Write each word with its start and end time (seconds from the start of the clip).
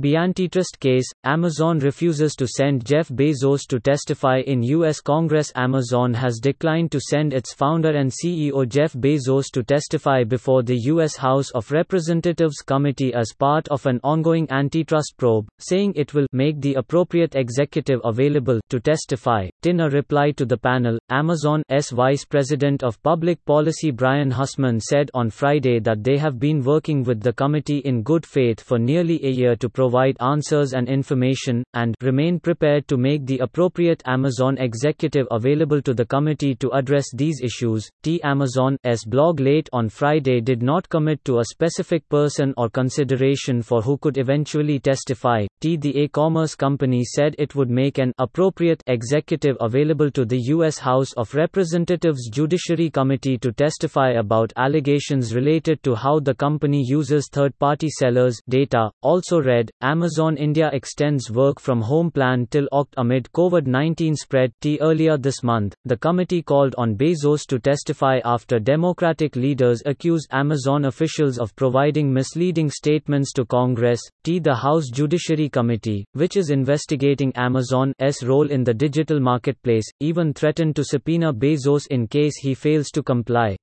B 0.00 0.16
antitrust 0.16 0.80
case, 0.80 1.04
Amazon 1.24 1.78
refuses 1.78 2.34
to 2.36 2.46
send 2.46 2.86
Jeff 2.86 3.08
Bezos 3.08 3.66
to 3.68 3.78
testify 3.78 4.38
in 4.46 4.62
U.S. 4.62 4.98
Congress. 5.02 5.52
Amazon 5.54 6.14
has 6.14 6.38
declined 6.38 6.90
to 6.92 7.00
send 7.00 7.34
its 7.34 7.52
founder 7.52 7.90
and 7.90 8.10
CEO 8.10 8.66
Jeff 8.66 8.94
Bezos 8.94 9.50
to 9.52 9.62
testify 9.62 10.24
before 10.24 10.62
the 10.62 10.78
U.S. 10.84 11.16
House 11.16 11.50
of 11.50 11.70
Representatives 11.70 12.62
committee 12.62 13.12
as 13.12 13.34
part 13.38 13.68
of 13.68 13.84
an 13.84 14.00
ongoing 14.02 14.50
antitrust 14.50 15.16
probe, 15.18 15.46
saying 15.58 15.92
it 15.96 16.14
will 16.14 16.26
make 16.32 16.62
the 16.62 16.76
appropriate 16.76 17.34
executive 17.34 18.00
available 18.02 18.58
to 18.70 18.80
testify. 18.80 19.48
In 19.64 19.80
a 19.80 19.90
reply 19.90 20.30
to 20.30 20.46
the 20.46 20.56
panel, 20.56 20.98
Amazon's 21.10 21.90
Vice 21.90 22.24
President 22.24 22.82
of 22.82 23.02
Public 23.02 23.44
Policy 23.44 23.90
Brian 23.90 24.32
Huseman 24.32 24.80
said 24.80 25.10
on 25.12 25.28
Friday 25.28 25.78
that 25.80 26.02
they 26.04 26.16
have 26.16 26.38
been 26.38 26.64
working 26.64 27.04
with 27.04 27.20
the 27.20 27.34
committee 27.34 27.80
in 27.80 28.02
good 28.02 28.24
faith 28.24 28.62
for 28.62 28.78
nearly 28.78 29.22
a 29.26 29.30
year 29.30 29.56
to 29.56 29.68
provide 29.68 29.89
answers 30.20 30.72
and 30.72 30.88
information, 30.88 31.64
and 31.74 31.94
remain 32.02 32.40
prepared 32.40 32.88
to 32.88 32.96
make 32.96 33.26
the 33.26 33.38
appropriate 33.38 34.02
Amazon 34.06 34.58
executive 34.58 35.26
available 35.30 35.82
to 35.82 35.94
the 35.94 36.04
committee 36.04 36.54
to 36.56 36.70
address 36.72 37.06
these 37.14 37.40
issues. 37.42 37.88
T. 38.02 38.20
Amazon's 38.22 39.04
blog 39.06 39.40
late 39.40 39.68
on 39.72 39.88
Friday 39.88 40.40
did 40.40 40.62
not 40.62 40.88
commit 40.88 41.24
to 41.24 41.38
a 41.38 41.44
specific 41.44 42.08
person 42.08 42.54
or 42.56 42.68
consideration 42.68 43.62
for 43.62 43.82
who 43.82 43.96
could 43.98 44.18
eventually 44.18 44.78
testify. 44.78 45.46
T. 45.60 45.76
The 45.76 46.02
e-commerce 46.02 46.54
company 46.54 47.04
said 47.04 47.34
it 47.38 47.54
would 47.54 47.70
make 47.70 47.98
an 47.98 48.12
appropriate 48.18 48.82
executive 48.86 49.56
available 49.60 50.10
to 50.10 50.24
the 50.24 50.40
U.S. 50.54 50.78
House 50.78 51.12
of 51.14 51.34
Representatives 51.34 52.28
Judiciary 52.30 52.90
Committee 52.90 53.38
to 53.38 53.52
testify 53.52 54.12
about 54.12 54.52
allegations 54.56 55.34
related 55.34 55.82
to 55.82 55.94
how 55.94 56.20
the 56.20 56.34
company 56.34 56.82
uses 56.86 57.28
third-party 57.30 57.88
sellers' 57.90 58.40
data. 58.48 58.90
Also 59.02 59.40
read, 59.40 59.70
Amazon 59.82 60.36
India 60.36 60.68
extends 60.74 61.30
work 61.30 61.58
from 61.58 61.80
home 61.80 62.10
plan 62.10 62.46
till 62.50 62.68
Oct 62.70 62.92
amid 62.98 63.30
COVID-19 63.32 64.14
spread. 64.14 64.52
T 64.60 64.78
earlier 64.82 65.16
this 65.16 65.42
month, 65.42 65.74
the 65.86 65.96
committee 65.96 66.42
called 66.42 66.74
on 66.76 66.94
Bezos 66.94 67.46
to 67.46 67.58
testify 67.58 68.20
after 68.26 68.58
Democratic 68.58 69.36
leaders 69.36 69.82
accused 69.86 70.28
Amazon 70.32 70.84
officials 70.84 71.38
of 71.38 71.56
providing 71.56 72.12
misleading 72.12 72.68
statements 72.68 73.32
to 73.32 73.46
Congress. 73.46 74.02
T 74.22 74.38
the 74.38 74.54
House 74.54 74.90
Judiciary 74.92 75.48
Committee, 75.48 76.04
which 76.12 76.36
is 76.36 76.50
investigating 76.50 77.32
Amazon's 77.36 78.22
role 78.22 78.50
in 78.50 78.62
the 78.62 78.74
digital 78.74 79.18
marketplace, 79.18 79.90
even 80.00 80.34
threatened 80.34 80.76
to 80.76 80.84
subpoena 80.84 81.32
Bezos 81.32 81.86
in 81.86 82.06
case 82.06 82.36
he 82.36 82.52
fails 82.52 82.90
to 82.90 83.02
comply. 83.02 83.56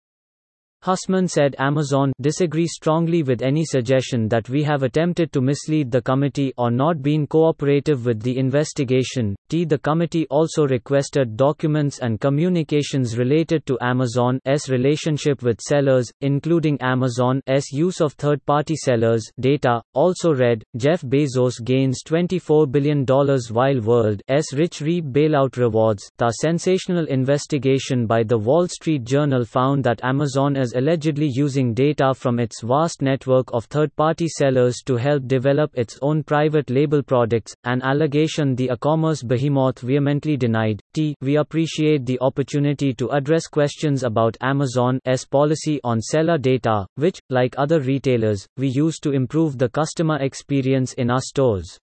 Huseman 0.84 1.30
said 1.30 1.56
Amazon 1.60 2.14
disagrees 2.22 2.74
strongly 2.74 3.24
with 3.24 3.42
any 3.42 3.66
suggestion 3.66 4.30
that 4.30 4.48
we 4.48 4.64
have 4.64 4.84
attempted 4.84 5.34
to 5.34 5.42
mislead 5.42 5.92
the 5.92 6.02
committee 6.02 6.54
or 6.58 6.72
not 6.72 7.02
been 7.02 7.28
cooperative 7.28 8.06
with 8.06 8.22
the 8.22 8.38
investigation. 8.38 9.36
T. 9.50 9.66
The 9.66 9.80
committee 9.80 10.28
also 10.30 10.68
requested 10.68 11.36
documents 11.36 12.00
and 12.00 12.22
communications 12.22 13.18
related 13.18 13.66
to 13.66 13.78
Amazon's 13.82 14.70
relationship 14.70 15.42
with 15.42 15.60
sellers, 15.60 16.10
including 16.22 16.78
Amazon's 16.82 17.72
use 17.72 18.00
of 18.00 18.14
third 18.14 18.46
party 18.46 18.76
sellers' 18.76 19.30
data. 19.40 19.82
Also 19.94 20.34
read 20.34 20.64
Jeff 20.78 21.02
Bezos 21.02 21.64
gains 21.64 22.04
$24 22.06 22.72
billion 22.72 23.06
while 23.06 23.82
world's 23.82 24.54
rich 24.54 24.82
reap 24.82 25.06
bailout 25.06 25.58
rewards. 25.58 26.10
The 26.18 26.32
sensational 26.32 27.06
investigation 27.08 28.06
by 28.06 28.24
the 28.24 28.38
Wall 28.38 28.68
Street 28.68 29.04
Journal 29.04 29.44
found 29.44 29.84
that 29.84 30.04
Amazon 30.04 30.56
is 30.68 30.74
allegedly 30.74 31.30
using 31.34 31.74
data 31.74 32.14
from 32.14 32.40
its 32.40 32.62
vast 32.62 33.02
network 33.02 33.48
of 33.54 33.64
third-party 33.66 34.28
sellers 34.28 34.82
to 34.86 34.98
help 34.98 35.26
develop 35.26 35.72
its 35.76 35.98
own 36.02 36.24
private 36.24 36.70
label 36.70 37.02
products, 37.02 37.54
an 37.64 37.82
allegation 37.84 38.54
the 38.54 38.70
e-commerce 38.74 39.24
behemoth 39.24 39.80
vehemently 39.80 40.36
denied. 40.36 40.82
T. 40.94 41.16
We 41.22 41.38
appreciate 41.38 42.06
the 42.06 42.20
opportunity 42.20 42.94
to 42.96 43.10
address 43.12 43.48
questions 43.48 44.04
about 44.04 44.36
Amazon's 44.42 45.26
policy 45.32 45.80
on 45.86 46.02
seller 46.02 46.38
data, 46.38 46.86
which, 46.96 47.18
like 47.30 47.56
other 47.58 47.80
retailers, 47.80 48.46
we 48.58 48.68
use 48.68 49.00
to 49.00 49.12
improve 49.12 49.58
the 49.58 49.70
customer 49.70 50.18
experience 50.18 50.92
in 50.94 51.10
our 51.10 51.22
stores. 51.22 51.80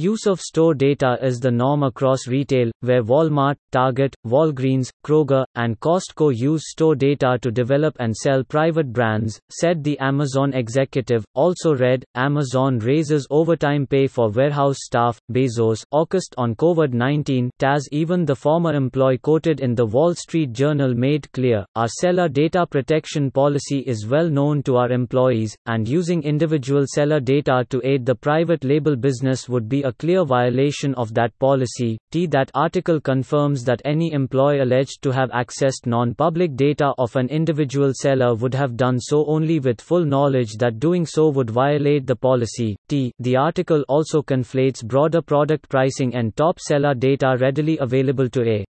Use 0.00 0.28
of 0.28 0.40
store 0.40 0.74
data 0.74 1.18
is 1.20 1.40
the 1.40 1.50
norm 1.50 1.82
across 1.82 2.28
retail, 2.28 2.70
where 2.82 3.02
Walmart, 3.02 3.56
Target, 3.72 4.14
Walgreens, 4.24 4.92
Kroger, 5.04 5.44
and 5.56 5.80
Costco 5.80 6.32
use 6.36 6.70
store 6.70 6.94
data 6.94 7.36
to 7.42 7.50
develop 7.50 7.96
and 7.98 8.14
sell 8.14 8.44
private 8.44 8.92
brands, 8.92 9.40
said 9.50 9.82
the 9.82 9.98
Amazon 9.98 10.54
executive. 10.54 11.24
Also 11.34 11.74
read 11.74 12.04
Amazon 12.14 12.78
raises 12.78 13.26
overtime 13.30 13.88
pay 13.88 14.06
for 14.06 14.30
warehouse 14.30 14.76
staff. 14.82 15.18
Bezos, 15.32 15.82
August 15.90 16.32
on 16.38 16.54
COVID 16.54 16.92
19. 16.92 17.50
Taz 17.58 17.88
even 17.90 18.24
the 18.24 18.36
former 18.36 18.74
employee 18.74 19.18
quoted 19.18 19.58
in 19.58 19.74
the 19.74 19.84
Wall 19.84 20.14
Street 20.14 20.52
Journal 20.52 20.94
made 20.94 21.26
clear 21.32 21.66
our 21.74 21.88
seller 21.88 22.28
data 22.28 22.64
protection 22.64 23.32
policy 23.32 23.80
is 23.80 24.06
well 24.06 24.30
known 24.30 24.62
to 24.62 24.76
our 24.76 24.92
employees, 24.92 25.56
and 25.66 25.88
using 25.88 26.22
individual 26.22 26.84
seller 26.86 27.18
data 27.18 27.66
to 27.68 27.80
aid 27.82 28.06
the 28.06 28.14
private 28.14 28.62
label 28.62 28.94
business 28.94 29.48
would 29.48 29.68
be 29.68 29.87
a 29.88 29.92
clear 29.92 30.24
violation 30.24 30.94
of 30.94 31.12
that 31.14 31.36
policy. 31.40 31.98
T. 32.12 32.26
That 32.26 32.52
article 32.54 33.00
confirms 33.00 33.64
that 33.64 33.82
any 33.84 34.12
employee 34.12 34.60
alleged 34.60 35.02
to 35.02 35.10
have 35.10 35.30
accessed 35.30 35.86
non 35.86 36.14
public 36.14 36.54
data 36.54 36.92
of 36.98 37.16
an 37.16 37.28
individual 37.28 37.92
seller 37.92 38.36
would 38.36 38.54
have 38.54 38.76
done 38.76 39.00
so 39.00 39.26
only 39.26 39.58
with 39.58 39.80
full 39.80 40.04
knowledge 40.04 40.52
that 40.58 40.78
doing 40.78 41.04
so 41.04 41.30
would 41.30 41.50
violate 41.50 42.06
the 42.06 42.14
policy. 42.14 42.76
T. 42.88 43.12
The 43.18 43.36
article 43.36 43.84
also 43.88 44.22
conflates 44.22 44.86
broader 44.86 45.22
product 45.22 45.68
pricing 45.68 46.14
and 46.14 46.36
top 46.36 46.60
seller 46.60 46.94
data 46.94 47.36
readily 47.40 47.78
available 47.80 48.28
to 48.28 48.48
a 48.48 48.64